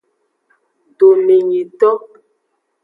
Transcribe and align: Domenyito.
Domenyito. 0.97 1.89